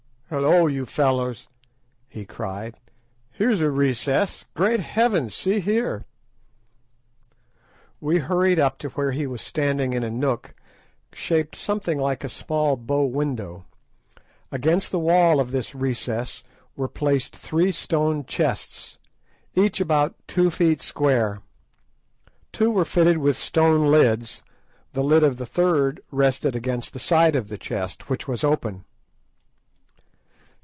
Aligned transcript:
"Hullo, 0.33 0.67
you 0.67 0.85
fellows," 0.85 1.49
he 2.07 2.23
cried, 2.23 2.79
"here's 3.31 3.59
a 3.59 3.69
recess. 3.69 4.45
Great 4.53 4.79
heavens! 4.79 5.35
see 5.35 5.59
here." 5.59 6.05
We 7.99 8.19
hurried 8.19 8.57
up 8.57 8.77
to 8.77 8.89
where 8.91 9.11
he 9.11 9.27
was 9.27 9.41
standing 9.41 9.91
in 9.91 10.05
a 10.05 10.09
nook, 10.09 10.55
shaped 11.11 11.57
something 11.57 11.97
like 11.99 12.23
a 12.23 12.29
small 12.29 12.77
bow 12.77 13.03
window. 13.07 13.65
Against 14.53 14.89
the 14.91 14.99
wall 14.99 15.41
of 15.41 15.51
this 15.51 15.75
recess 15.75 16.45
were 16.77 16.87
placed 16.87 17.35
three 17.35 17.73
stone 17.73 18.23
chests, 18.23 18.99
each 19.53 19.81
about 19.81 20.15
two 20.27 20.49
feet 20.49 20.79
square. 20.79 21.41
Two 22.53 22.71
were 22.71 22.85
fitted 22.85 23.17
with 23.17 23.35
stone 23.35 23.87
lids, 23.91 24.41
the 24.93 25.03
lid 25.03 25.25
of 25.25 25.35
the 25.35 25.45
third 25.45 25.99
rested 26.09 26.55
against 26.55 26.93
the 26.93 26.99
side 26.99 27.35
of 27.35 27.49
the 27.49 27.57
chest, 27.57 28.09
which 28.09 28.29
was 28.29 28.45
open. 28.45 28.85